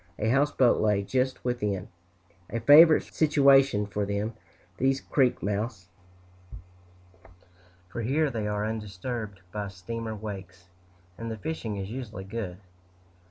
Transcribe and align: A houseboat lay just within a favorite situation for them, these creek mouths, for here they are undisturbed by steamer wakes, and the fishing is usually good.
A 0.17 0.29
houseboat 0.29 0.79
lay 0.81 1.03
just 1.03 1.45
within 1.45 1.87
a 2.49 2.59
favorite 2.59 3.03
situation 3.13 3.85
for 3.85 4.03
them, 4.03 4.33
these 4.77 4.99
creek 4.99 5.43
mouths, 5.43 5.89
for 7.87 8.01
here 8.01 8.31
they 8.31 8.47
are 8.47 8.65
undisturbed 8.65 9.41
by 9.51 9.67
steamer 9.67 10.15
wakes, 10.15 10.69
and 11.19 11.29
the 11.29 11.37
fishing 11.37 11.77
is 11.77 11.91
usually 11.91 12.23
good. 12.23 12.57